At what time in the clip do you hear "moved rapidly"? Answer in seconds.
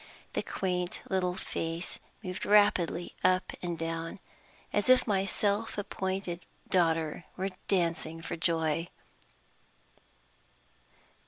2.23-3.13